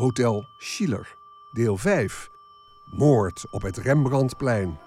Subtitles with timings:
[0.00, 1.16] Hotel Schiller,
[1.52, 2.30] deel 5.
[2.84, 4.78] Moord op het Rembrandtplein.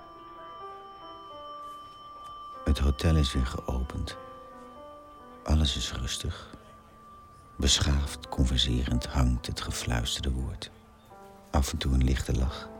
[2.63, 4.17] Het hotel is weer geopend.
[5.43, 6.55] Alles is rustig.
[7.55, 10.71] Beschaafd, converserend hangt het gefluisterde woord.
[11.51, 12.72] Af en toe een lichte lach.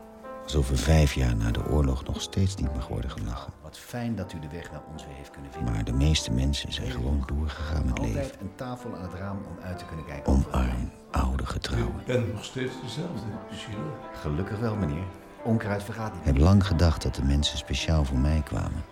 [0.44, 3.52] Alsof er vijf jaar na de oorlog nog steeds niet mag worden gelachen.
[3.62, 5.72] Wat fijn dat u de weg naar ons weer heeft kunnen vinden.
[5.72, 8.20] Maar de meeste mensen zijn gewoon doorgegaan met leven.
[8.20, 10.32] Altijd een tafel aan het raam om uit te kunnen kijken.
[10.32, 11.98] Omarm oude getrouwen.
[11.98, 13.90] Ik ben nog steeds dezelfde, Sheila.
[14.20, 15.04] Gelukkig wel, meneer.
[15.44, 16.24] Onkruid vergaat niet.
[16.24, 18.84] heb lang gedacht dat de mensen speciaal voor mij kwamen.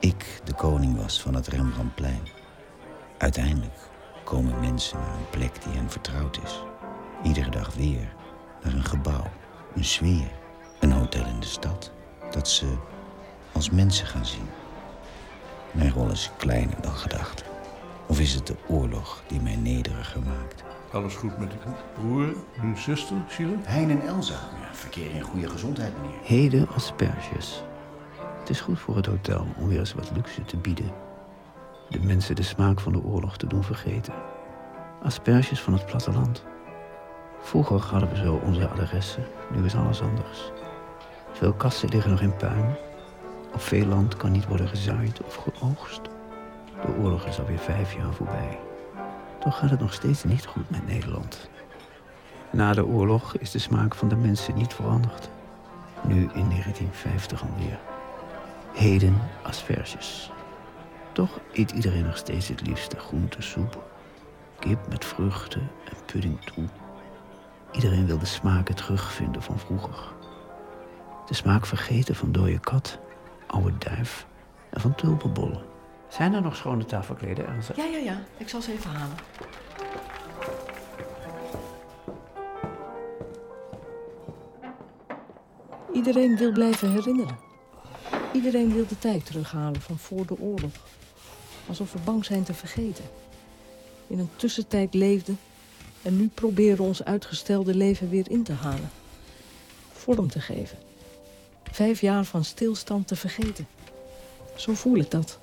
[0.00, 2.22] Ik de koning was van het Rembrandtplein.
[3.18, 3.78] Uiteindelijk
[4.24, 6.62] komen mensen naar een plek die hen vertrouwd is.
[7.22, 8.14] Iedere dag weer
[8.62, 9.30] naar een gebouw,
[9.74, 10.30] een sfeer,
[10.80, 11.92] een hotel in de stad.
[12.30, 12.66] Dat ze
[13.52, 14.48] als mensen gaan zien.
[15.72, 17.44] Mijn rol is kleiner dan gedacht.
[18.06, 20.64] Of is het de oorlog die mij nederiger maakt?
[20.92, 23.56] Alles goed met uw broer, uw zuster, Sheila?
[23.62, 24.34] Hein en Elsa.
[24.34, 26.18] Ja, verkeer in goede gezondheid, meneer.
[26.22, 27.62] Heden asperges.
[28.38, 30.90] Het is goed voor het hotel om weer eens wat luxe te bieden.
[31.88, 34.14] De mensen de smaak van de oorlog te doen vergeten.
[35.02, 36.44] Asperges van het platteland.
[37.40, 40.52] Vroeger hadden we zo onze adressen, nu is alles anders.
[41.36, 42.76] Veel kassen liggen nog in puin.
[43.52, 46.00] Op veel land kan niet worden gezaaid of geoogst.
[46.82, 48.58] De oorlog is alweer vijf jaar voorbij.
[49.40, 51.50] Toch gaat het nog steeds niet goed met Nederland.
[52.50, 55.30] Na de oorlog is de smaak van de mensen niet veranderd.
[56.02, 57.78] Nu in 1950 alweer.
[58.72, 60.30] Heden asperges.
[61.12, 63.82] Toch eet iedereen nog steeds het liefste groentesoep.
[64.58, 66.64] Kip met vruchten en pudding toe.
[67.72, 70.14] Iedereen wil de smaken terugvinden van vroeger.
[71.26, 72.98] De smaak vergeten van dode kat,
[73.46, 74.26] oude duif
[74.70, 75.62] en van tulpenbollen.
[76.08, 77.72] Zijn er nog schone tafelkleden, Elsa?
[77.76, 78.22] Ja, ja, ja.
[78.36, 79.16] Ik zal ze even halen.
[85.92, 87.38] Iedereen wil blijven herinneren.
[88.32, 90.72] Iedereen wil de tijd terughalen van voor de oorlog.
[91.68, 93.04] Alsof we bang zijn te vergeten.
[94.06, 95.38] In een tussentijd leefden
[96.02, 98.90] en nu proberen ons uitgestelde leven weer in te halen.
[99.92, 100.85] Vorm te geven.
[101.70, 103.66] Vijf jaar van stilstand te vergeten.
[104.54, 105.38] Zo voel ik dat.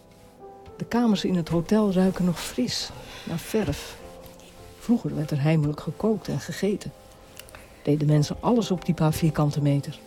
[0.77, 2.89] De kamers in het hotel ruiken nog fris,
[3.23, 3.97] naar verf.
[4.79, 6.91] Vroeger werd er heimelijk gekookt en gegeten.
[7.83, 9.99] Deden mensen alles op die paar vierkante meter.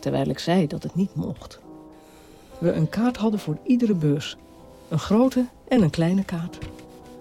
[0.00, 1.60] Terwijl ik zei dat het niet mocht.
[2.58, 4.36] We een kaart hadden voor iedere beurs.
[4.88, 6.58] Een grote en een kleine kaart.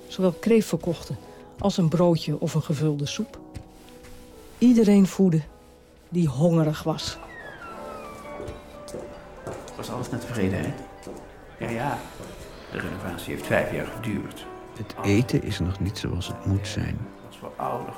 [0.07, 1.17] Zowel kreeft verkochten
[1.59, 3.39] als een broodje of een gevulde soep.
[4.57, 5.41] Iedereen voedde
[6.09, 7.17] die hongerig was.
[9.99, 10.81] Was alles naar tevredenheid?
[11.57, 11.97] Ja, ja.
[12.71, 14.45] De renovatie heeft vijf jaar geduurd.
[14.77, 16.97] Het eten is nog niet zoals het moet zijn.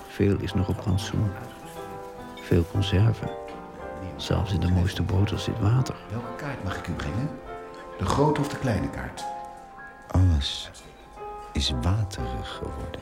[0.07, 1.31] Veel is nog op rantsoen.
[2.35, 3.29] Veel conserven.
[4.16, 5.95] Zelfs in de mooiste boter zit water.
[6.09, 7.29] Welke kaart mag ik u brengen?
[7.97, 9.25] De grote of de kleine kaart?
[10.07, 10.72] Alles
[11.53, 13.01] is waterig geworden.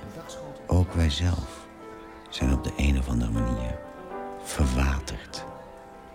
[0.67, 1.67] Ook wij zelf
[2.29, 3.77] zijn op de een of andere manier
[4.43, 5.45] verwaterd,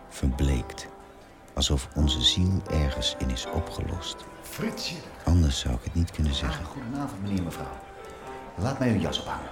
[0.09, 0.93] verbleekt.
[1.55, 4.17] Alsof onze ziel ergens in is opgelost.
[4.43, 4.97] Fritsje.
[5.25, 6.65] Anders zou ik het niet kunnen zeggen.
[6.65, 7.79] Ah, goedenavond, meneer en mevrouw.
[8.57, 9.51] Laat mij uw jas ophangen.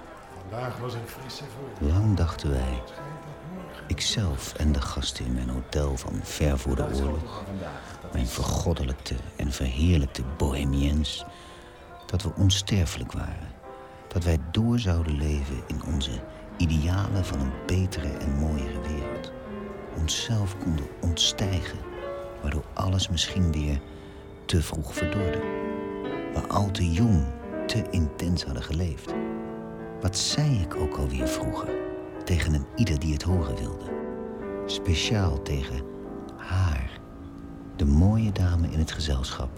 [0.49, 2.83] Vandaag was een frisse voor Lang dachten wij,
[3.87, 7.43] ikzelf en de gasten in mijn hotel van ver voor de oorlog,
[8.13, 11.25] mijn vergoddelijkte en verheerlijkte bohemiens,
[12.05, 13.51] dat we onsterfelijk waren.
[14.07, 16.11] Dat wij door zouden leven in onze
[16.57, 19.31] idealen van een betere en mooiere wereld.
[19.97, 21.79] Onszelf konden ontstijgen,
[22.43, 23.79] waardoor alles misschien weer
[24.45, 25.39] te vroeg verdorde.
[26.33, 27.23] We al te jong,
[27.67, 29.13] te intens hadden geleefd.
[30.01, 31.69] Wat zei ik ook alweer vroeger
[32.25, 33.91] tegen een ieder die het horen wilde?
[34.65, 35.81] Speciaal tegen
[36.37, 36.99] haar.
[37.75, 39.49] De mooie dame in het gezelschap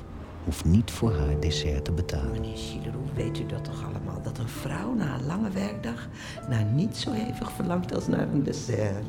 [0.44, 2.31] hoeft niet voor haar dessert te betalen.
[2.31, 4.22] Meneer Schiller, hoe weet u dat toch allemaal?
[4.22, 6.07] Dat een vrouw na een lange werkdag
[6.50, 9.05] naar niet zo hevig verlangt als naar een dessert.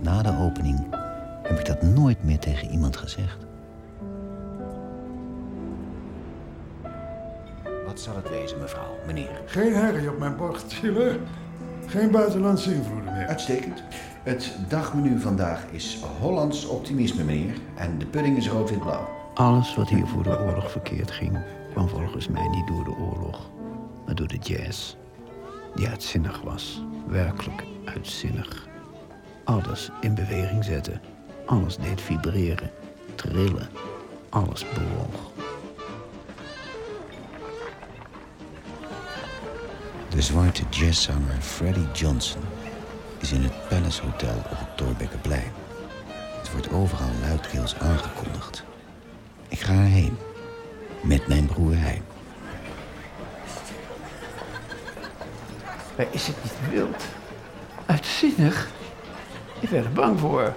[0.00, 0.86] Na de opening
[1.48, 3.46] heb ik dat nooit meer tegen iemand gezegd.
[7.86, 9.42] Wat zal het wezen, mevrouw, meneer?
[9.46, 11.18] Geen herrie op mijn bord, Schiller.
[11.86, 13.26] Geen buitenlandse invloeden meer.
[13.26, 13.82] Uitstekend.
[14.22, 17.54] Het dagmenu vandaag is Hollands optimisme, meneer.
[17.74, 19.08] En de pudding is rood-wit-blauw.
[19.34, 21.38] Alles wat hier voor de oorlog verkeerd ging,
[21.70, 23.50] kwam volgens mij niet door de oorlog,
[24.06, 24.96] maar door de jazz.
[25.74, 28.66] Die uitzinnig was, werkelijk uitzinnig.
[29.44, 31.00] Alles in beweging zette,
[31.48, 32.70] alles deed vibreren,
[33.14, 33.68] trillen,
[34.28, 35.30] alles bewoog.
[40.08, 42.42] De zwarte jazzzanger Freddie Johnson
[43.18, 45.52] is in het Palace Hotel op het Thorbeckenplein.
[46.38, 48.64] Het wordt overal luidkeels aangekondigd.
[49.48, 50.16] Ik ga erheen.
[51.02, 52.02] Met mijn broer Hein.
[55.96, 57.04] Maar is het niet wild?
[57.86, 58.68] Uitzinnig?
[59.60, 60.54] Ik ben er bang voor.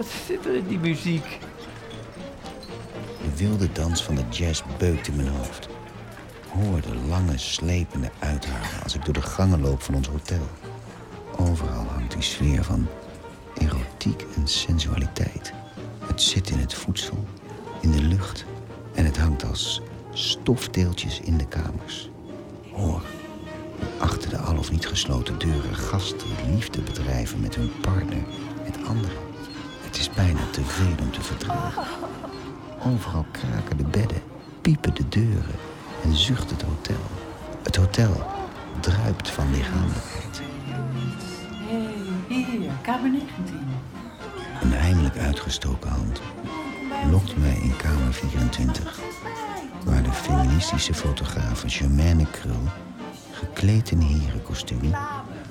[0.00, 1.38] Wat zit er in die muziek?
[3.22, 5.68] De wilde dans van de jazz beukt in mijn hoofd.
[6.48, 10.48] Hoor de lange, slepende uithalen als ik door de gangen loop van ons hotel.
[11.36, 12.86] Overal hangt die sfeer van
[13.58, 15.52] erotiek en sensualiteit.
[16.06, 17.24] Het zit in het voedsel,
[17.80, 18.44] in de lucht
[18.94, 19.80] en het hangt als
[20.12, 22.10] stofdeeltjes in de kamers.
[22.72, 23.02] Hoor,
[23.98, 28.22] achter de al of niet gesloten deuren gasten liefde bedrijven met hun partner,
[28.64, 29.29] met anderen.
[29.90, 31.84] Het is bijna te veel om te verdragen.
[32.86, 34.22] Overal kraken de bedden,
[34.60, 35.54] piepen de deuren
[36.02, 37.00] en zucht het hotel.
[37.62, 38.26] Het hotel
[38.80, 40.42] druipt van lichamelijkheid.
[42.28, 43.26] Hé, hier, kamer 19.
[44.60, 46.20] Een eindelijk uitgestoken hand
[47.10, 49.00] lokt mij in kamer 24,
[49.84, 52.68] waar de feministische fotografe Germaine Krul,
[53.32, 54.94] gekleed in herenkostuum,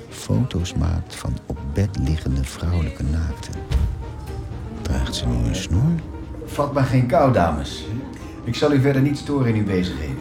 [0.09, 3.78] foto's maakt van op bed liggende vrouwelijke naakten.
[4.89, 5.99] Draagt ze nu een snoer?
[6.45, 7.85] Vat maar geen kou, dames.
[8.43, 10.17] Ik zal u verder niet storen in uw bezigheden.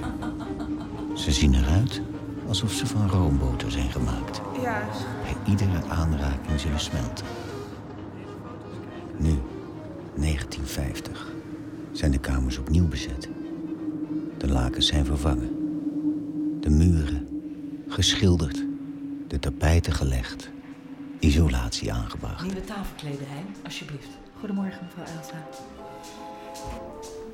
[1.15, 2.03] Ze zien eruit
[2.49, 4.41] alsof ze van roomboter zijn gemaakt.
[4.63, 4.83] Ja.
[5.23, 7.27] Bij iedere aanraking zullen smelten.
[9.17, 9.39] Nu,
[10.15, 11.27] 1950,
[11.93, 13.29] zijn de kamers opnieuw bezet.
[14.37, 15.51] De lakens zijn vervangen.
[16.61, 17.29] De muren
[17.89, 18.65] geschilderd.
[19.29, 20.51] De tapijten gelegd.
[21.19, 22.43] Isolatie aangebracht.
[22.45, 24.09] Nieuwe tafelkleden, Hein, alsjeblieft.
[24.39, 25.47] Goedemorgen, mevrouw Elsa.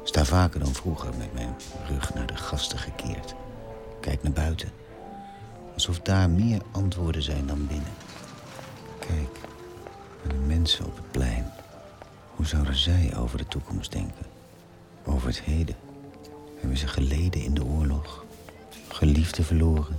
[0.02, 1.54] Sta vaker dan vroeger met mijn
[1.88, 3.34] rug naar de gasten gekeerd.
[4.00, 4.68] Kijk naar buiten.
[5.74, 7.92] Alsof daar meer antwoorden zijn dan binnen.
[8.98, 9.38] Kijk
[10.22, 11.52] naar de mensen op het plein.
[12.36, 14.26] Hoe zouden zij over de toekomst denken?
[15.04, 15.76] Over het heden?
[16.60, 18.24] Hebben ze geleden in de oorlog?
[18.88, 19.98] Geliefden verloren?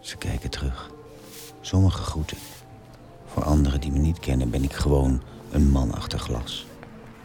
[0.00, 0.90] Ze kijken terug.
[1.60, 2.38] Sommigen groeten.
[3.26, 5.22] Voor anderen die me niet kennen ben ik gewoon
[5.54, 6.66] een man achter glas.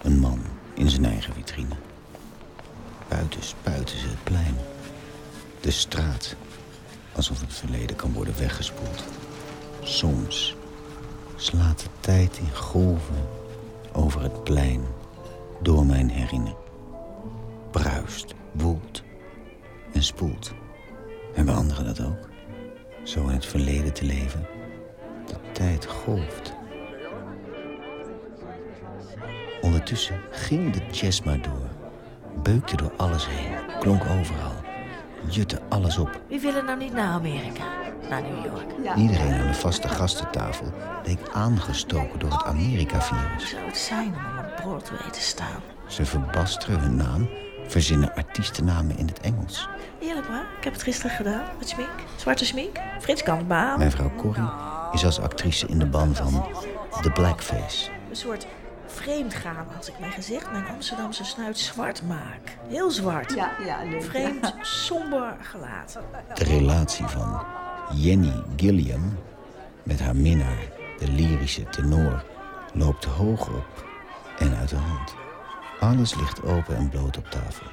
[0.01, 0.39] Een man
[0.73, 1.75] in zijn eigen vitrine.
[3.07, 4.55] Buiten spuiten ze het plein.
[5.61, 6.35] De straat.
[7.15, 9.03] Alsof het verleden kan worden weggespoeld.
[9.83, 10.55] Soms
[11.35, 13.27] slaat de tijd in golven
[13.93, 14.81] over het plein
[15.61, 16.57] door mijn herinnering.
[17.71, 19.03] Bruist, woelt
[19.93, 20.53] en spoelt.
[21.33, 22.29] Hebben anderen dat ook?
[23.03, 24.47] Zo in het verleden te leven?
[25.25, 26.57] De tijd golft.
[29.79, 31.69] Ondertussen ging de jazz maar door.
[32.43, 34.51] Beukte door alles heen, klonk overal.
[35.29, 36.21] Jutte alles op.
[36.27, 37.63] Wie willen nou niet naar Amerika?
[38.09, 38.97] Naar New York?
[38.97, 40.73] Iedereen aan de vaste gastentafel
[41.05, 43.49] leek aangestoken door het Amerika-virus.
[43.49, 45.61] Zou het zijn om op Broadway te staan?
[45.87, 47.29] Ze verbasteren hun naam,
[47.67, 49.69] verzinnen artiestennamen in het Engels.
[49.99, 51.89] Eerlijk waar, ik heb het gisteren gedaan met smink.
[52.15, 52.77] Zwarte smink.
[52.99, 53.77] Frits kan het behamen.
[53.77, 54.49] Mijn vrouw Corrie
[54.91, 56.45] is als actrice in de ban van
[57.01, 57.89] The Blackface.
[58.09, 58.47] Een soort
[58.91, 62.57] vreemdgaan als ik mijn gezicht, mijn Amsterdamse snuit zwart maak.
[62.67, 63.33] Heel zwart.
[63.33, 64.03] Ja, ja, leuk.
[64.03, 65.99] Vreemd, somber gelaat.
[66.33, 67.45] De relatie van
[67.93, 69.17] Jenny Gilliam
[69.83, 70.67] met haar minnaar,
[70.99, 72.23] de lyrische tenor,
[72.73, 73.85] loopt hoog op
[74.39, 75.15] en uit de hand.
[75.79, 77.67] Alles ligt open en bloot op tafel.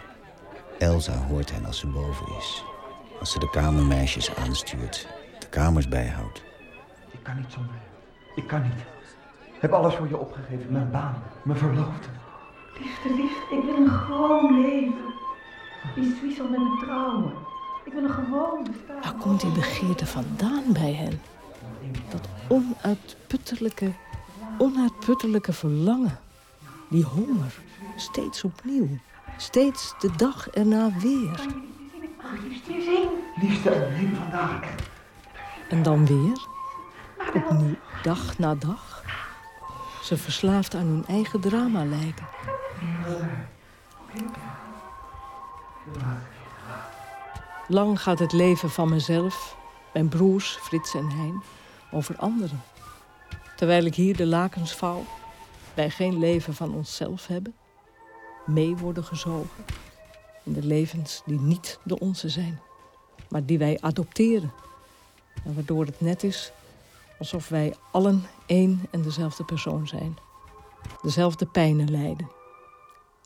[0.79, 2.65] Elsa hoort hen als ze boven is.
[3.21, 6.43] Als ze de kamermeisjes aanstuurt, de kamers bijhoudt.
[7.11, 7.75] Ik kan niet zonder.
[8.35, 8.96] Ik kan niet.
[9.57, 10.73] Ik heb alles voor je opgegeven.
[10.73, 12.09] Mijn baan, mijn verloofde.
[12.79, 15.15] Liefste, liefste, ik wil een gewoon leven.
[15.95, 17.33] Die Suisse met me trouwen.
[17.85, 19.01] Ik wil een gewoon bestaan.
[19.03, 21.21] Waar komt die begeerte vandaan bij hen?
[22.11, 23.93] Dat onuitputtelijke,
[24.59, 26.19] onuitputtelijke verlangen.
[26.89, 27.59] Die honger.
[27.97, 28.89] Steeds opnieuw.
[29.37, 31.41] Steeds de dag erna weer.
[33.41, 34.75] Liefste, neem vandaag.
[35.69, 36.47] En dan weer.
[37.35, 38.96] Opnieuw, dag na dag.
[40.07, 42.27] Ze verslaafd aan hun eigen drama lijken.
[47.69, 49.57] Lang gaat het leven van mezelf,
[49.93, 51.43] mijn broers Frits en Hein,
[51.91, 52.63] over anderen.
[53.57, 55.05] Terwijl ik hier de lakens vouw,
[55.75, 57.55] wij geen leven van onszelf hebben,
[58.45, 59.65] mee worden gezogen
[60.43, 62.61] in de levens die niet de onze zijn,
[63.29, 64.53] maar die wij adopteren.
[65.45, 66.53] En waardoor het net is
[67.19, 70.17] alsof wij allen één en dezelfde persoon zijn.
[71.03, 72.31] Dezelfde pijnen lijden,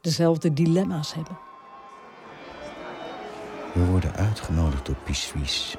[0.01, 1.39] dezelfde dilemma's hebben.
[3.75, 5.77] We worden uitgenodigd door Pissuis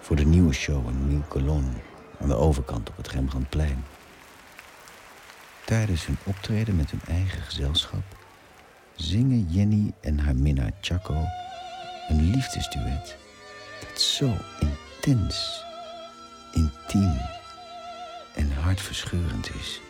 [0.00, 1.70] Voor de nieuwe show in Colonne
[2.20, 3.84] aan de overkant op het Rembrandtplein.
[5.64, 8.16] Tijdens hun optreden met hun eigen gezelschap
[8.94, 11.24] zingen Jenny en haar minnaar Chaco
[12.08, 13.16] een liefdesduet
[13.80, 15.64] dat zo intens,
[16.52, 17.37] intiem
[18.38, 19.80] en hartverscheurend is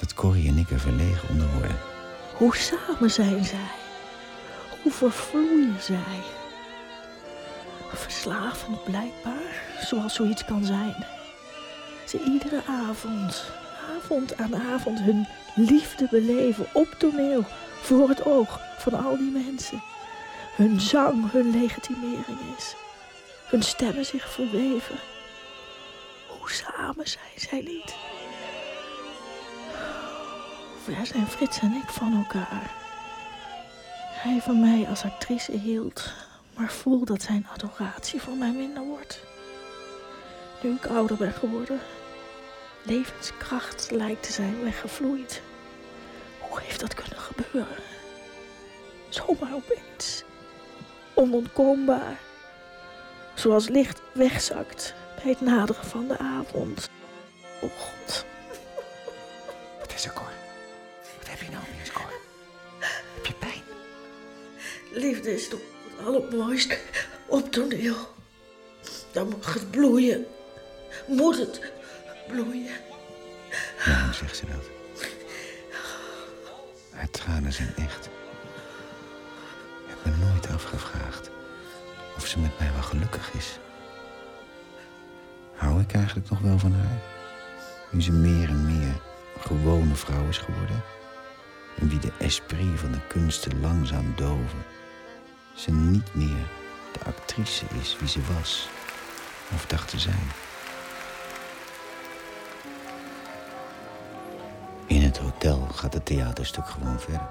[0.00, 1.78] dat Corrie en ik er verlegen onder worden.
[2.34, 3.70] Hoe samen zijn zij?
[4.82, 6.20] Hoe vervloeien zij?
[7.92, 11.04] Verslavend blijkbaar, zoals zoiets kan zijn.
[12.06, 13.44] Ze iedere avond,
[13.96, 17.44] avond aan avond hun liefde beleven op toneel,
[17.82, 19.82] voor het oog van al die mensen.
[20.56, 22.74] Hun zang hun legitimering is.
[23.46, 24.96] Hun stemmen zich verweven.
[26.44, 27.94] Samen zijn zij niet?
[30.84, 32.70] Ver zijn Frits en ik van elkaar.
[34.22, 36.12] Hij van mij als actrice hield,
[36.56, 39.20] maar voel dat zijn adoratie voor mij minder wordt.
[40.62, 41.80] Nu ik ouder ben geworden,
[42.82, 45.42] levenskracht lijkt te zijn weggevloeid.
[46.38, 47.82] Hoe heeft dat kunnen gebeuren?
[49.08, 50.22] Zomaar opeens.
[51.14, 52.18] Onontkoombaar.
[53.34, 56.90] Zoals licht wegzakt bij het naderen van de avond.
[57.60, 58.24] Oh God.
[59.80, 60.32] Wat is er, Cor?
[61.18, 62.12] Wat heb je nou weer, Cor?
[63.14, 63.62] Heb je pijn?
[64.92, 66.78] Liefde is toch het allermooiste
[67.26, 67.96] op toneel.
[69.12, 70.26] Dan mag het bloeien.
[71.06, 71.72] Moet het
[72.28, 72.74] bloeien.
[73.86, 74.70] Waarom zegt ze dat?
[76.90, 78.06] Haar tranen zijn echt.
[79.86, 81.30] Ik heb me nooit afgevraagd
[82.16, 83.58] of ze met mij wel gelukkig is.
[85.82, 87.00] Ik eigenlijk nog wel van haar?
[87.90, 89.00] Nu ze meer en meer
[89.38, 90.82] gewone vrouw is geworden.
[91.78, 94.64] En wie de esprit van de kunsten langzaam doven.
[95.54, 96.46] Ze niet meer
[96.92, 98.68] de actrice is wie ze was.
[99.54, 100.30] Of dacht te zijn.
[104.86, 107.28] In het hotel gaat het theaterstuk gewoon verder.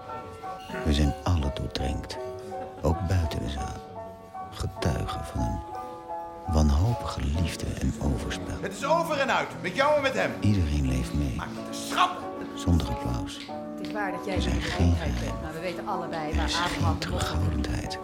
[0.85, 2.17] We zijn alle doordrenkt.
[2.81, 4.09] Ook buiten de zaal.
[4.51, 5.80] Getuigen van een
[6.47, 8.55] wanhopige liefde en overspel.
[8.61, 10.31] Het is over en uit, met jou en met hem.
[10.39, 11.35] Iedereen leeft mee.
[11.35, 12.29] Maak het een schap.
[12.55, 13.37] Zonder applaus.
[13.77, 16.45] Het is waar dat jij Er zijn geen bent, maar we weten allebei Er waar
[16.45, 17.99] is geen terughoudendheid.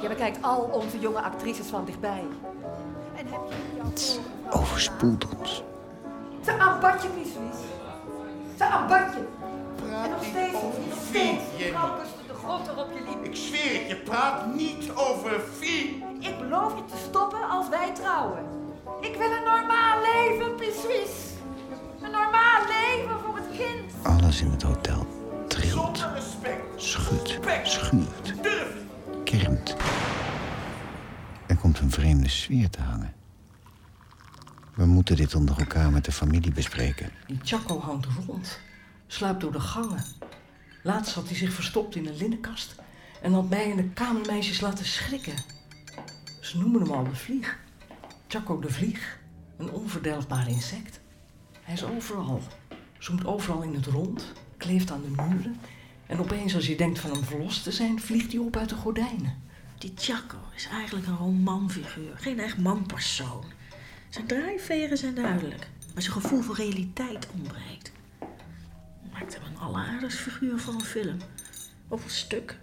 [0.00, 2.24] Je bekijkt al onze jonge actrices van dichtbij.
[3.14, 5.62] En heb je Het overspoelt ons.
[6.44, 7.60] Ze aanbad je, Pieswies.
[8.56, 9.26] Ze aanbad je.
[10.02, 10.72] En nog steeds, nog
[11.08, 11.42] steeds.
[12.26, 13.24] De grond erop je liep.
[13.24, 16.04] Ik zweer het, je praat niet over Fie.
[16.18, 17.27] Ik beloof je te stoppen
[17.58, 18.44] als wij trouwen.
[19.00, 21.14] Ik wil een normaal leven, Pieswies.
[22.02, 23.92] Een normaal leven voor het kind.
[24.02, 25.06] Alles in het hotel
[25.48, 26.06] trilt,
[26.76, 28.34] schudt, schuurt,
[29.24, 29.76] kermt.
[31.46, 33.14] Er komt een vreemde sfeer te hangen.
[34.74, 37.10] We moeten dit onder elkaar met de familie bespreken.
[37.26, 38.58] Die Chaco hangt rond,
[39.06, 40.04] sluipt door de gangen.
[40.82, 42.74] Laatst had hij zich verstopt in een linnenkast
[43.22, 45.57] en had mij en de kamermeisjes laten schrikken.
[46.48, 47.58] Ze noemen hem al de vlieg.
[48.28, 49.18] Chaco de vlieg,
[49.56, 51.00] een onverdelgbaar insect.
[51.62, 52.42] Hij is overal,
[52.98, 55.56] zoemt overal in het rond, kleeft aan de muren.
[56.06, 58.74] En opeens als je denkt van hem verlost te zijn, vliegt hij op uit de
[58.74, 59.42] gordijnen.
[59.78, 63.44] Die Chaco is eigenlijk een romanfiguur, geen echt manpersoon.
[64.08, 67.92] Zijn drijfveren zijn duidelijk, maar zijn gevoel voor realiteit ontbreekt.
[69.12, 71.16] Maakt hem een alleraardigst figuur voor een film.
[71.88, 72.58] Of een stuk.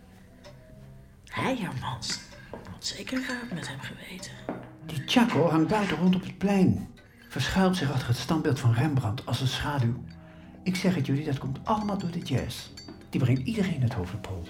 [1.25, 2.24] Heijermans
[2.85, 4.31] zeker raad met hem geweten.
[4.85, 6.87] Die Chaco hangt buiten rond op het plein.
[7.29, 10.03] Verschuilt zich achter het standbeeld van Rembrandt als een schaduw.
[10.63, 12.69] Ik zeg het jullie, dat komt allemaal door de jazz.
[13.09, 14.43] Die brengt iedereen het hoofdpol.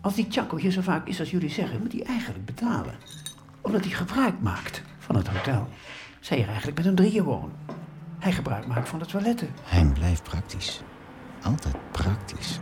[0.00, 2.94] Als die Chaco hier zo vaak is als jullie zeggen, moet hij eigenlijk betalen.
[3.60, 5.68] Omdat hij gebruik maakt van het hotel.
[6.20, 7.56] Zij er eigenlijk met een drieën wonen.
[8.18, 9.48] Hij gebruik maakt van de toiletten.
[9.62, 10.80] Hij blijft praktisch.
[11.42, 12.60] Altijd praktisch.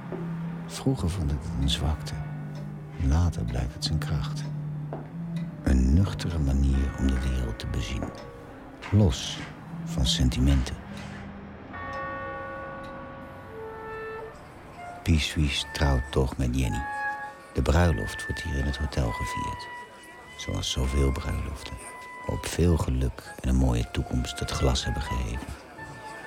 [0.67, 2.15] Vroeger vond ik het een zwakte.
[3.07, 4.45] Later blijkt het zijn kracht.
[5.65, 8.03] Een nuchtere manier om de wereld te bezien.
[8.91, 9.39] Los
[9.85, 10.77] van sentimenten.
[15.03, 16.85] Pieswies trouwt toch met Jenny.
[17.53, 19.67] De bruiloft wordt hier in het hotel gevierd.
[20.37, 21.75] Zoals zoveel bruiloften.
[22.27, 25.47] Op veel geluk en een mooie toekomst het glas hebben geheven.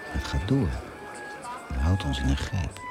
[0.04, 0.70] Het gaat door.
[1.68, 2.82] Het houdt ons in een greep.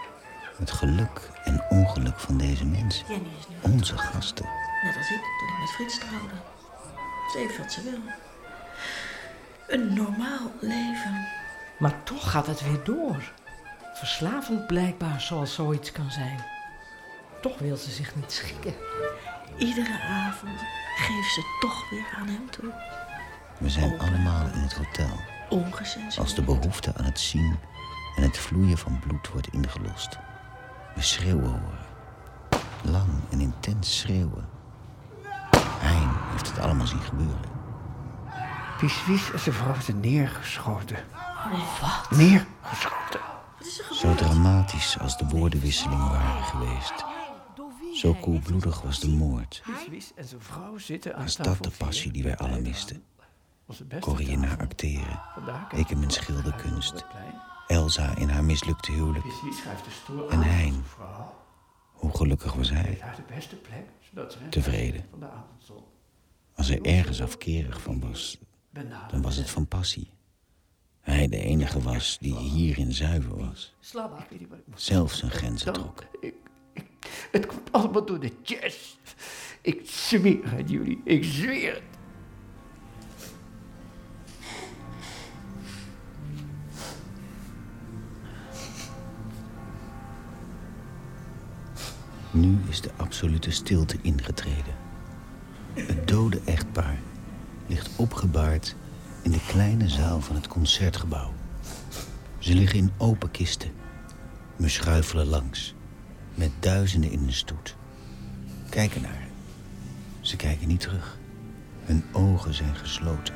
[0.59, 3.07] Het geluk en ongeluk van deze mensen.
[3.61, 4.66] Onze gasten.
[4.83, 6.35] Net als ik toen ik met Frits trouwde.
[7.33, 8.01] Ze heeft wat ze wil.
[9.69, 11.29] Een normaal leven.
[11.79, 13.33] Maar toch gaat het weer door.
[13.95, 16.45] Verslavend blijkbaar, zoals zoiets kan zijn.
[17.41, 18.75] Toch wil ze zich niet schikken.
[19.57, 20.61] Iedere avond
[20.97, 22.73] geeft ze toch weer aan hem toe.
[23.59, 25.21] We zijn allemaal in het hotel.
[25.49, 26.19] Ongecensureerd.
[26.19, 27.59] Als de behoefte aan het zien
[28.17, 30.19] en het vloeien van bloed wordt ingelost.
[30.95, 31.87] We schreeuwen horen.
[32.83, 34.56] Lang en intens schreeuwen.
[36.37, 37.41] Heeft het allemaal zien gebeuren.
[38.79, 40.97] Piswies en zijn vrouw zijn neergeschoten.
[41.81, 42.19] Wat?
[42.19, 43.21] Neergeschoten.
[43.93, 47.05] Zo dramatisch als de woordenwisselingen waren geweest.
[47.95, 49.63] Zo koelbloedig was de moord.
[49.65, 53.05] Piswies en zijn vrouw zitten aan Was tafel dat de passie die wij allen misten?
[54.01, 55.21] Corrie in haar acteren.
[55.75, 57.05] Ik in mijn schilderkunst.
[57.67, 59.25] Elsa in haar mislukte huwelijk.
[60.31, 60.85] En aan Hein.
[61.93, 62.99] Hoe gelukkig was hij?
[63.03, 65.05] Uit de beste plek, zodat ze hem Tevreden.
[66.57, 68.39] Als hij ergens afkerig van was,
[69.11, 70.11] dan was het van passie.
[71.01, 73.75] Hij de enige was die hierin zuiver was.
[74.75, 76.05] Zelf zijn grenzen trok.
[77.31, 78.97] Het komt allemaal door de jazz.
[79.61, 81.83] Ik zweer het jullie, ik zweer het.
[92.31, 94.86] Nu is de absolute stilte ingetreden.
[95.77, 96.99] Het dode echtpaar
[97.67, 98.77] ligt opgebaard
[99.23, 101.33] in de kleine zaal van het concertgebouw.
[102.39, 103.71] Ze liggen in open kisten.
[104.57, 105.75] We schuifelen langs,
[106.35, 107.77] met duizenden in de stoet.
[108.69, 109.29] Kijken naar.
[110.21, 111.19] Ze kijken niet terug.
[111.85, 113.35] Hun ogen zijn gesloten.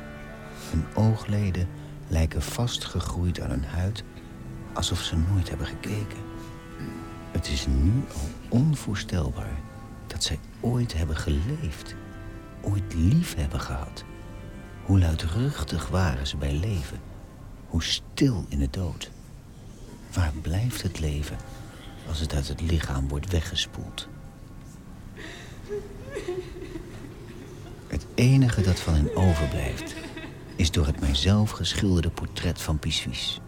[0.69, 1.67] Hun oogleden
[2.07, 4.03] lijken vastgegroeid aan hun huid,
[4.73, 6.19] alsof ze nooit hebben gekeken.
[7.31, 9.59] Het is nu al onvoorstelbaar
[10.07, 11.95] dat zij ooit hebben geleefd,
[12.61, 14.03] ooit lief hebben gehad.
[14.85, 16.99] Hoe luidruchtig waren ze bij leven,
[17.67, 19.11] hoe stil in de dood.
[20.13, 21.37] Waar blijft het leven
[22.07, 24.07] als het uit het lichaam wordt weggespoeld?
[27.87, 29.95] Het enige dat van hen overblijft
[30.55, 33.39] is door het mijzelf geschilderde portret van Pissuis.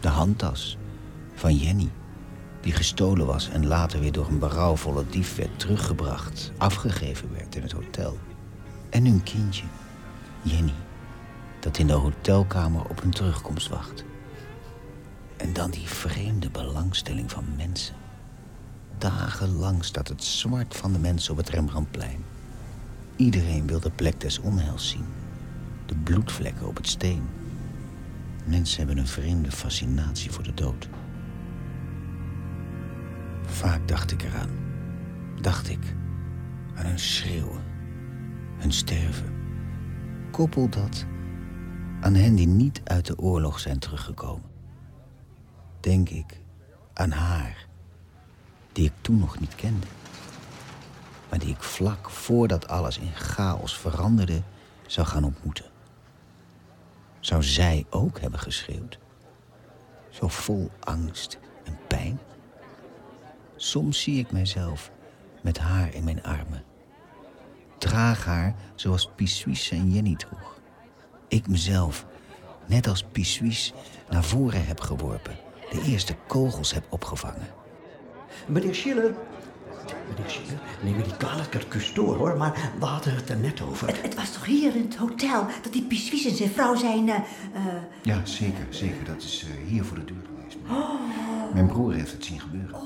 [0.00, 0.76] De handtas
[1.34, 1.88] van Jenny,
[2.60, 7.62] die gestolen was en later weer door een berouwvolle dief werd teruggebracht, afgegeven werd in
[7.62, 8.18] het hotel.
[8.92, 9.64] En hun kindje,
[10.42, 10.74] Jenny,
[11.60, 14.04] dat in de hotelkamer op hun terugkomst wacht.
[15.36, 17.94] En dan die vreemde belangstelling van mensen.
[18.98, 22.24] Dagenlang staat het zwart van de mensen op het Rembrandtplein.
[23.16, 25.06] Iedereen wil de plek des onheils zien.
[25.86, 27.28] De bloedvlekken op het steen.
[28.44, 30.88] Mensen hebben een vreemde fascinatie voor de dood.
[33.44, 34.50] Vaak dacht ik eraan.
[35.40, 35.94] Dacht ik
[36.74, 37.71] aan hun schreeuwen.
[38.62, 39.34] Hun sterven.
[40.30, 41.06] Koppel dat
[42.00, 44.50] aan hen die niet uit de oorlog zijn teruggekomen.
[45.80, 46.40] Denk ik
[46.92, 47.66] aan haar,
[48.72, 49.86] die ik toen nog niet kende.
[51.28, 54.42] Maar die ik vlak voordat alles in chaos veranderde,
[54.86, 55.70] zou gaan ontmoeten.
[57.20, 58.98] Zou zij ook hebben geschreeuwd?
[60.10, 62.18] Zo vol angst en pijn?
[63.56, 64.90] Soms zie ik mijzelf
[65.40, 66.71] met haar in mijn armen.
[67.82, 70.60] Draag haar zoals Pissuis en Jenny droeg.
[71.28, 72.06] Ik mezelf,
[72.66, 73.72] net als Pissuis,
[74.10, 75.36] naar voren heb geworpen.
[75.70, 77.48] De eerste kogels heb opgevangen.
[78.46, 79.14] Meneer Schiller.
[80.08, 83.36] Meneer Schiller, neem me niet kwalijk, ik kus door hoor, maar we hadden het er
[83.36, 83.86] net over.
[83.86, 87.08] Het, het was toch hier in het hotel dat die Pissuis en zijn vrouw zijn...
[87.08, 87.22] eh, eh,
[88.02, 89.04] Ja, zeker, zeker.
[89.04, 90.56] Dat is eh, hier voor de deur geweest.
[90.70, 92.80] oh, Mijn broer heeft het zien gebeuren.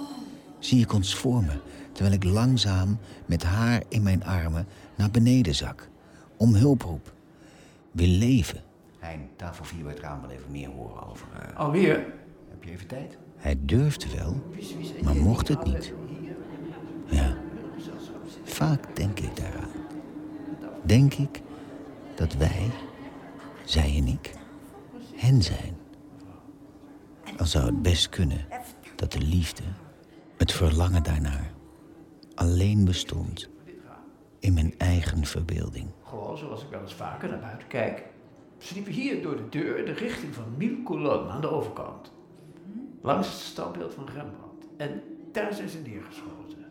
[0.58, 1.60] Zie ik ons voor me,
[1.92, 5.88] terwijl ik langzaam met haar in mijn armen naar beneden zak.
[6.36, 7.12] Om hulp roep.
[7.92, 8.62] Wil leven.
[8.98, 11.26] Hein, tafel 4 bij het raam wil even meer horen over...
[11.40, 12.06] eh, Alweer?
[12.50, 13.16] Heb je even tijd?
[13.36, 14.42] Hij durfde wel,
[15.02, 15.92] maar mocht het niet.
[17.06, 17.36] Ja,
[18.44, 19.70] vaak denk ik daaraan.
[20.82, 21.42] Denk ik
[22.14, 22.70] dat wij,
[23.64, 24.32] zij en ik,
[25.14, 25.76] hen zijn.
[27.38, 28.46] Al zou het best kunnen
[28.96, 29.62] dat de liefde,
[30.36, 31.52] het verlangen daarnaar,
[32.34, 33.48] alleen bestond
[34.46, 35.86] in mijn eigen verbeelding.
[36.02, 38.04] Gewoon zoals ik wel eens vaker naar buiten kijk.
[38.58, 42.12] Ze liepen hier door de deur in de richting van Mille Colonne aan de overkant.
[43.02, 44.66] Langs het standbeeld van Rembrandt.
[44.76, 46.64] En daar zijn ze neergeschoten.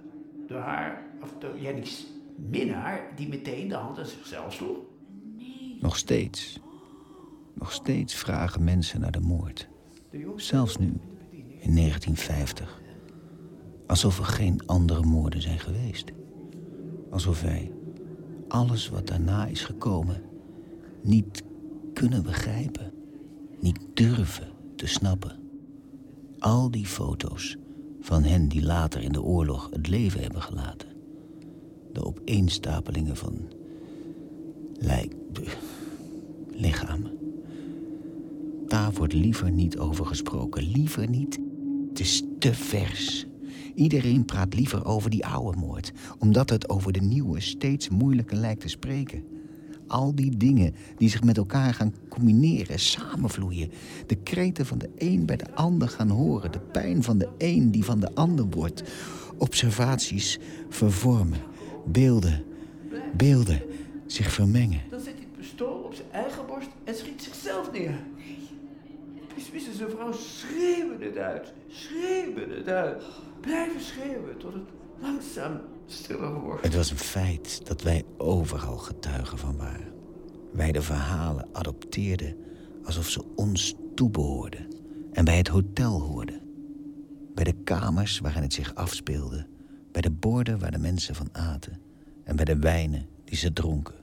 [0.47, 4.77] Door haar, of door Jenny's minnaar, die meteen de hand aan zichzelf sloeg.
[5.79, 6.59] Nog steeds,
[7.53, 9.67] nog steeds vragen mensen naar de moord.
[10.35, 10.93] Zelfs nu,
[11.59, 12.81] in 1950.
[13.87, 16.11] Alsof er geen andere moorden zijn geweest.
[17.15, 17.71] Alsof wij
[18.47, 20.21] alles wat daarna is gekomen
[21.01, 21.43] niet
[21.93, 22.91] kunnen begrijpen.
[23.59, 25.39] Niet durven te snappen.
[26.39, 27.57] Al die foto's
[27.99, 30.89] van hen die later in de oorlog het leven hebben gelaten.
[31.93, 33.37] De opeenstapelingen van
[34.73, 35.15] lijk,
[36.51, 37.17] lichamen.
[38.67, 40.63] Daar wordt liever niet over gesproken.
[40.63, 41.39] Liever niet.
[41.89, 43.25] Het is te vers.
[43.75, 48.61] Iedereen praat liever over die oude moord, omdat het over de nieuwe steeds moeilijker lijkt
[48.61, 49.23] te spreken.
[49.87, 53.71] Al die dingen die zich met elkaar gaan combineren, samenvloeien.
[54.07, 56.51] De kreten van de een bij de ander gaan horen.
[56.51, 58.83] De pijn van de een die van de ander wordt.
[59.37, 61.39] Observaties vervormen.
[61.85, 62.43] Beelden,
[63.17, 63.61] beelden
[64.05, 64.81] zich vermengen.
[64.89, 67.99] Dan zet hij het pistool op zijn eigen borst en schiet zichzelf neer.
[69.55, 71.53] En zijn vrouw schreeuwen het uit.
[71.67, 73.03] Schreeuwen het uit.
[73.45, 76.63] Blijven schreeuwen tot het langzaam stiller wordt.
[76.63, 79.93] Het was een feit dat wij overal getuigen van waren.
[80.51, 82.35] Wij de verhalen adopteerden
[82.83, 84.67] alsof ze ons toebehoorden.
[85.11, 86.41] En bij het hotel hoorden.
[87.33, 89.47] Bij de kamers waarin het zich afspeelde.
[89.91, 91.81] Bij de borden waar de mensen van aten.
[92.23, 93.95] En bij de wijnen die ze dronken.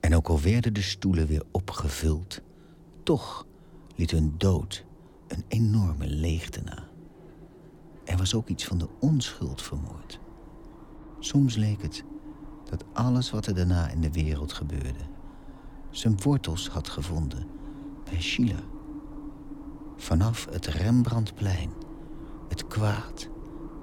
[0.00, 2.40] En ook al werden de stoelen weer opgevuld,
[3.02, 3.46] toch
[3.94, 4.84] liet hun dood
[5.28, 6.88] een enorme leegte na.
[8.06, 10.20] Er was ook iets van de onschuld vermoord.
[11.18, 12.04] Soms leek het
[12.64, 15.04] dat alles wat er daarna in de wereld gebeurde,
[15.90, 17.46] zijn wortels had gevonden
[18.10, 18.60] bij Sheila.
[19.96, 21.70] Vanaf het Rembrandtplein
[22.48, 23.28] het kwaad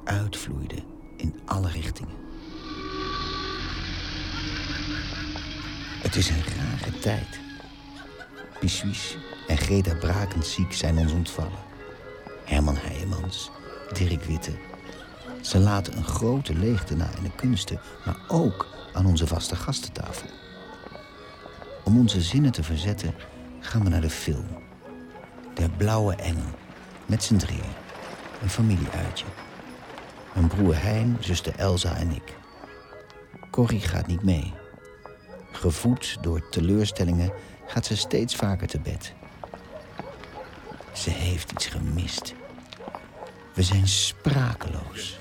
[0.03, 0.83] uitvloeide
[1.17, 2.15] in alle richtingen.
[6.01, 7.39] Het is een rare tijd.
[8.59, 11.59] Pissuis en Greta Brakensziek zijn ons ontvallen.
[12.45, 13.51] Herman Heijemans,
[13.91, 14.51] Dirk Witte.
[15.41, 20.29] Ze laten een grote leegte na in de kunsten, maar ook aan onze vaste gastentafel.
[21.83, 23.13] Om onze zinnen te verzetten
[23.59, 24.45] gaan we naar de film.
[25.53, 26.49] De Blauwe Engel,
[27.05, 27.73] met z'n drieën.
[28.41, 29.25] Een familieuitje.
[30.33, 32.37] Mijn broer Hein, zuster Elsa en ik.
[33.51, 34.53] Corrie gaat niet mee.
[35.51, 37.31] Gevoed door teleurstellingen
[37.65, 39.13] gaat ze steeds vaker te bed.
[40.93, 42.33] Ze heeft iets gemist.
[43.53, 45.19] We zijn sprakeloos.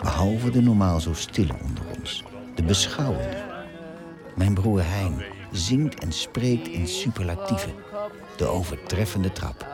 [0.00, 3.44] Behalve de normaal zo stille onder ons, de beschouwende.
[4.36, 7.74] Mijn broer Hein zingt en spreekt in superlatieven,
[8.36, 9.66] de overtreffende trap.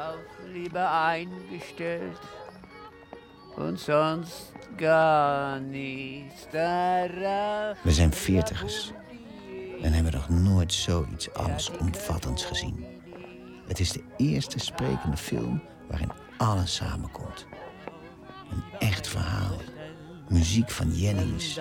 [7.83, 8.93] We zijn veertigers
[9.83, 12.85] en hebben nog nooit zoiets allesomvattends gezien.
[13.67, 17.47] Het is de eerste sprekende film waarin alles samenkomt.
[18.51, 19.57] Een echt verhaal.
[20.29, 21.57] Muziek van Jennings,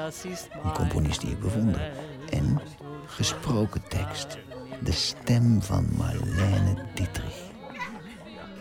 [0.63, 1.91] een componist die ik bewonder.
[2.29, 2.61] En
[3.05, 4.37] gesproken tekst.
[4.83, 7.37] De stem van Marlene Dietrich.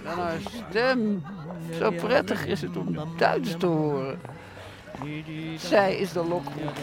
[0.04, 1.22] En haar stem.
[1.78, 4.20] Zo prettig is het om Duits te horen.
[5.56, 6.74] Zij is de lokroep.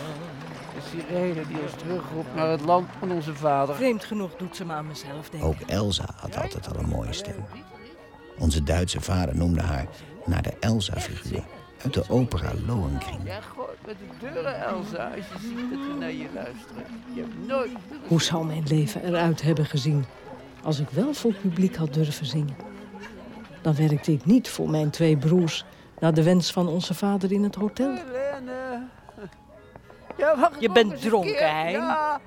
[0.74, 3.76] De sirene die ons terugroept naar het land van onze vader.
[3.76, 5.50] Vreemd genoeg doet ze me aan mezelf denken.
[5.50, 7.46] Ook Elsa had altijd al een mooie stem.
[8.40, 9.86] Onze Duitse vader noemde haar
[10.26, 11.44] naar de Elsa-figuur
[11.84, 13.20] uit de opera Lohengrin.
[13.56, 16.84] Gooit met de deuren, Elsa, als je ziet dat we naar je luisteren.
[17.14, 17.72] Je hebt nooit...
[18.08, 20.06] Hoe zou mijn leven eruit hebben gezien
[20.64, 22.56] als ik wel voor publiek had durven zingen?
[23.62, 25.66] Dan werkte ik niet voor mijn twee broers
[26.00, 27.98] naar de wens van onze vader in het hotel.
[30.18, 31.72] Ja, Je bent dronken.
[31.72, 32.22] Ja,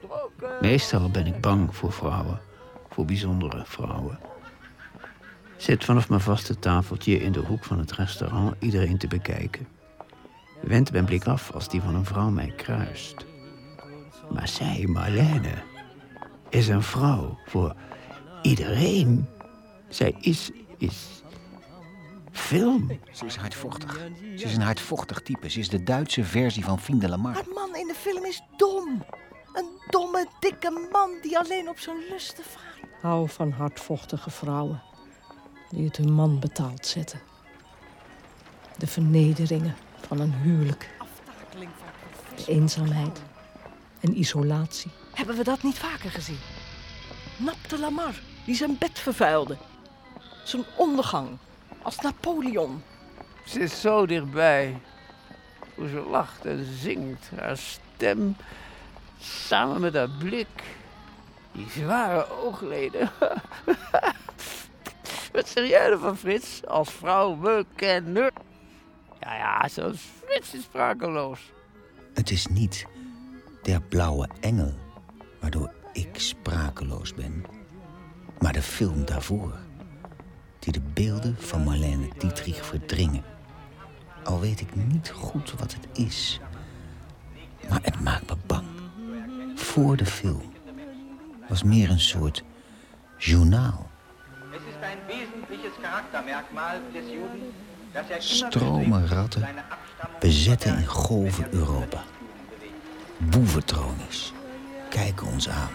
[0.00, 0.48] dronken.
[0.60, 2.40] Meestal ben ik bang voor vrouwen,
[2.88, 4.18] voor bijzondere vrouwen.
[5.56, 9.66] Zit vanaf mijn vaste tafeltje in de hoek van het restaurant iedereen te bekijken.
[10.60, 13.26] Wend mijn blik af als die van een vrouw mij kruist.
[14.30, 15.62] Maar zij, Marlene,
[16.48, 17.74] is een vrouw voor
[18.42, 19.26] iedereen.
[19.88, 21.22] Zij is, is
[22.32, 23.00] film.
[23.12, 24.00] Ze is hardvochtig.
[24.36, 25.50] Ze is een hardvochtig type.
[25.50, 27.32] Ze is de Duitse versie van Fien de Lamar.
[27.32, 29.04] Maar man in de film is dom.
[29.52, 33.02] Een domme, dikke man die alleen op zijn lusten vaart.
[33.02, 34.82] Hou van hardvochtige vrouwen
[35.74, 37.20] die het hun man betaald zetten.
[38.78, 40.90] De vernederingen van een huwelijk.
[42.36, 43.22] De eenzaamheid
[44.00, 44.90] en isolatie.
[45.12, 46.38] Hebben we dat niet vaker gezien?
[47.36, 49.56] Nap de Lamar, die zijn bed vervuilde.
[50.44, 51.28] Zijn ondergang
[51.82, 52.82] als Napoleon.
[53.44, 54.80] Ze is zo dichtbij.
[55.74, 57.30] Hoe ze lacht en zingt.
[57.36, 58.36] Haar stem
[59.20, 60.62] samen met haar blik.
[61.52, 63.10] Die zware oogleden.
[65.44, 66.66] Zeg jij ervan, Frits?
[66.66, 68.32] Als vrouw we kennen.
[69.20, 71.52] Ja, ja, zoals Frits is sprakeloos.
[72.14, 72.86] Het is niet
[73.62, 74.74] der blauwe engel
[75.40, 77.44] waardoor ik sprakeloos ben,
[78.38, 79.58] maar de film daarvoor,
[80.58, 83.24] die de beelden van Marlene Dietrich verdringen.
[84.24, 86.40] Al weet ik niet goed wat het is,
[87.68, 88.66] maar het maakt me bang.
[89.54, 90.52] Voor de film
[91.48, 92.44] was meer een soort
[93.18, 93.92] journaal.
[98.18, 99.46] Stromen ratten
[100.20, 102.04] bezetten in golven Europa.
[103.18, 104.32] Boeventronies
[104.90, 105.70] kijken ons aan.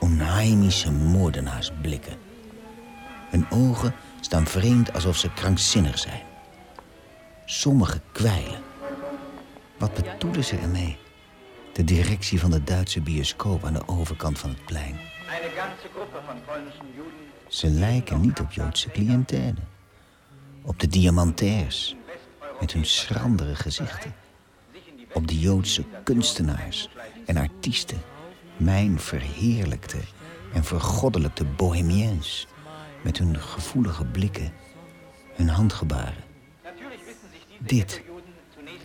[0.00, 2.18] Onheimische moordenaarsblikken.
[3.30, 6.22] Hun ogen staan vreemd alsof ze krankzinnig zijn.
[7.44, 8.62] Sommigen kwijlen.
[9.78, 10.96] Wat bedoelen ze ermee?
[11.72, 14.98] De directie van de Duitse bioscoop aan de overkant van het plein.
[15.28, 19.54] Eine ganze Gruppe von polnischen Juden Ze lijken niet op Joodse cliëntele.
[20.62, 21.96] Op de diamantairs,
[22.60, 24.14] met hun schrandere gezichten.
[25.12, 26.88] Op de Joodse kunstenaars
[27.26, 28.00] en artiesten.
[28.56, 29.98] Mijn verheerlijkte
[30.52, 32.46] en vergoddelijkte bohemiens.
[33.02, 34.52] Met hun gevoelige blikken,
[35.34, 36.24] hun handgebaren.
[37.58, 38.02] Dit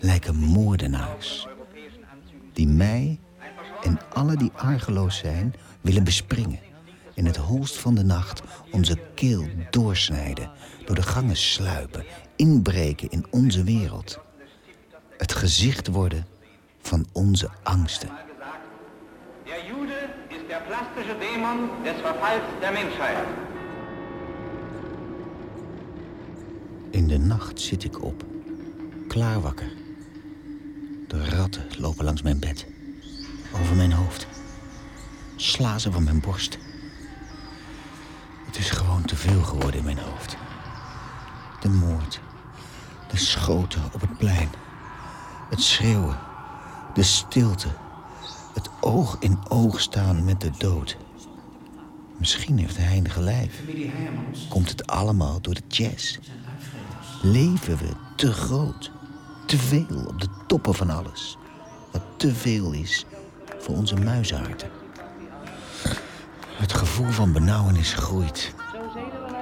[0.00, 1.46] lijken moordenaars.
[2.52, 3.18] Die mij
[3.82, 6.71] en alle die argeloos zijn willen bespringen.
[7.14, 10.50] In het holst van de nacht onze keel doorsnijden.
[10.84, 12.04] Door de gangen sluipen.
[12.36, 14.18] Inbreken in onze wereld.
[15.16, 16.26] Het gezicht worden
[16.80, 18.08] van onze angsten.
[19.44, 23.26] Der Jude ist der plastische Dämon des Verfalls der Menschheit.
[26.90, 28.24] In de nacht zit ik op,
[29.08, 29.72] klaar wakker.
[31.08, 32.66] De ratten lopen langs mijn bed,
[33.60, 34.26] over mijn hoofd.
[35.36, 36.58] Sla ze van mijn borst.
[38.52, 40.36] Het is gewoon te veel geworden in mijn hoofd.
[41.60, 42.20] De moord,
[43.08, 44.48] de schoten op het plein,
[45.50, 46.18] het schreeuwen,
[46.94, 47.68] de stilte,
[48.54, 50.96] het oog in oog staan met de dood.
[52.16, 53.02] Misschien heeft hij
[53.94, 54.46] Hermans.
[54.48, 56.18] Komt het allemaal door de jazz?
[57.22, 58.90] Leven we te groot?
[59.46, 61.36] Te veel op de toppen van alles?
[61.92, 63.06] Wat te veel is
[63.58, 64.81] voor onze muizenharten.
[66.62, 68.54] Het gevoel van benauwenis groeit.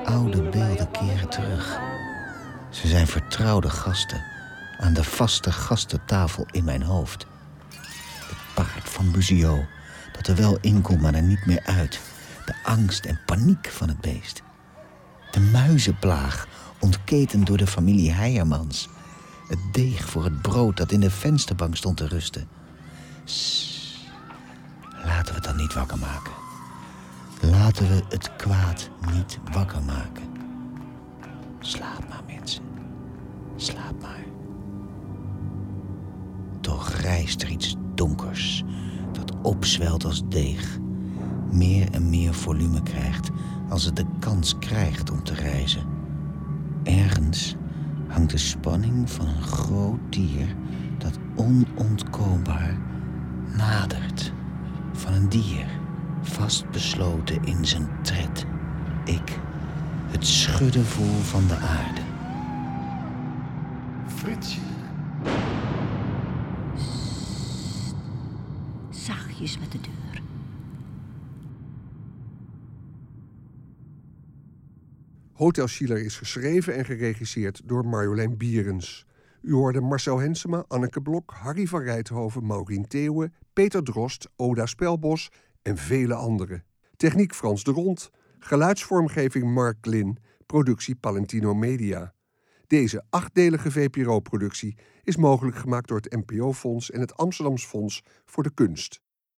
[0.04, 1.78] Oude beelden keren terug.
[2.70, 4.22] Ze zijn vertrouwde gasten
[4.78, 7.26] aan de vaste gastentafel in mijn hoofd.
[8.26, 9.64] Het paard van Buzio,
[10.12, 12.00] dat er wel in komt, maar er niet meer uit.
[12.46, 14.42] De angst en paniek van het beest.
[15.30, 16.46] De muizenplaag,
[16.78, 18.88] ontketend door de familie Heijermans.
[19.48, 22.48] Het deeg voor het brood dat in de vensterbank stond te rusten.
[23.24, 23.98] Sst.
[25.04, 26.39] Laten we het dan niet wakker maken.
[27.40, 30.22] Laten we het kwaad niet wakker maken.
[31.59, 32.62] Slaap maar, mensen.
[33.57, 34.24] Slaap maar.
[36.61, 38.64] Toch rijst er iets donkers
[39.12, 40.79] dat opzwelt als deeg.
[41.50, 43.31] Meer en meer volume krijgt
[43.68, 45.83] als het de kans krijgt om te reizen.
[46.83, 47.57] Ergens
[48.09, 50.57] hangt de spanning van een groot dier
[50.98, 52.79] dat onontkoombaar
[53.57, 54.33] nadert.
[54.92, 55.80] Van een dier
[56.22, 58.46] vastbesloten in zijn tred.
[59.04, 59.38] Ik,
[60.06, 62.00] het schudden voel van de aarde.
[64.06, 64.61] Fritsje.
[68.90, 70.22] Zachtjes met de deur.
[75.33, 79.06] Hotel Schiller is geschreven en geregisseerd door Marjolein Bierens.
[79.42, 85.30] U hoorde Marcel Hensema, Anneke Blok, Harry van Rijthoven, Maureen Theeuwen, Peter Drost, Oda Spelbos
[85.62, 86.64] en vele anderen.
[86.96, 92.14] Techniek Frans de Rond, geluidsvormgeving Mark Lin, productie Palentino Media.
[92.66, 98.55] Deze achtdelige VPRO-productie is mogelijk gemaakt door het NPO-fonds en het Amsterdams Fonds voor de
[98.55, 99.01] Kunst.